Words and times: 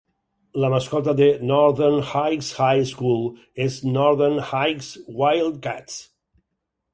La 0.61 0.69
mascota 0.73 1.11
de 1.17 1.25
Northern 1.49 1.97
Heights 2.13 2.49
High 2.61 2.87
School 2.93 3.21
és 3.67 3.77
Northern 3.99 4.41
Heights 4.53 4.89
Wildcats. 5.21 6.01